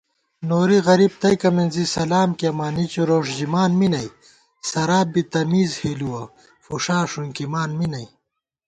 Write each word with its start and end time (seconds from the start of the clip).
نوری 0.49 0.79
غریب 0.87 1.11
تئیکہ 1.21 1.49
مِنزی 1.55 1.85
سلام 1.95 2.29
کېئیمان 2.39 2.73
نِچّو 2.75 3.03
روݭ 3.09 3.25
ژِمان 3.37 3.71
می 3.79 3.87
نئ 3.93 4.07
* 4.37 4.69
سراپ 4.69 5.07
بی 5.13 5.21
تمیز 5.31 5.71
ہِلُوَہ 5.81 6.23
فُݭا 6.63 6.99
ݭُنکِمان 7.09 7.69
می 7.77 7.87
نئ 7.91 8.05